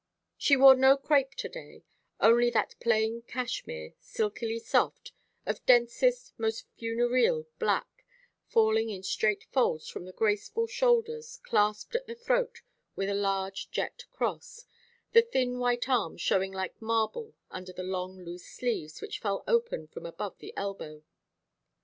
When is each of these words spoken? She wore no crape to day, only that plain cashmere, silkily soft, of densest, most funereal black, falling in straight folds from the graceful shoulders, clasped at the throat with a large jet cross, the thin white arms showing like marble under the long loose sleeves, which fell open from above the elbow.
She 0.35 0.55
wore 0.57 0.73
no 0.73 0.97
crape 0.97 1.35
to 1.35 1.47
day, 1.47 1.83
only 2.19 2.49
that 2.49 2.73
plain 2.79 3.21
cashmere, 3.21 3.93
silkily 3.99 4.57
soft, 4.57 5.11
of 5.45 5.63
densest, 5.67 6.33
most 6.39 6.65
funereal 6.75 7.47
black, 7.59 8.03
falling 8.47 8.89
in 8.89 9.03
straight 9.03 9.43
folds 9.51 9.87
from 9.89 10.05
the 10.05 10.11
graceful 10.11 10.65
shoulders, 10.65 11.39
clasped 11.43 11.93
at 11.93 12.07
the 12.07 12.15
throat 12.15 12.63
with 12.95 13.09
a 13.09 13.13
large 13.13 13.69
jet 13.69 14.05
cross, 14.11 14.65
the 15.11 15.21
thin 15.21 15.59
white 15.59 15.87
arms 15.87 16.19
showing 16.19 16.51
like 16.51 16.81
marble 16.81 17.35
under 17.51 17.71
the 17.71 17.83
long 17.83 18.25
loose 18.25 18.47
sleeves, 18.47 19.03
which 19.03 19.19
fell 19.19 19.43
open 19.47 19.85
from 19.85 20.07
above 20.07 20.39
the 20.39 20.51
elbow. 20.57 21.03